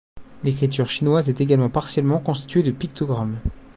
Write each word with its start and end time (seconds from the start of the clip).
L'écriture 0.43 0.87
chinoise 0.87 1.29
est 1.29 1.41
également 1.41 1.69
partiellement 1.69 2.17
constituée 2.19 2.63
de 2.63 2.71
pictogrammes. 2.71 3.37